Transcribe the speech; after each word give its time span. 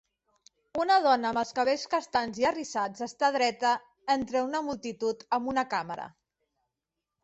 Una 0.83 0.95
dona 1.07 1.29
amb 1.31 1.41
els 1.41 1.51
cabells 1.59 1.83
castanys 1.91 2.41
i 2.45 2.49
arrissats 2.53 3.05
està 3.09 3.31
dreta 3.39 3.77
entre 4.17 4.45
una 4.51 4.67
multitud 4.73 5.27
amb 5.41 5.57
una 5.57 5.71
càmera. 5.79 6.13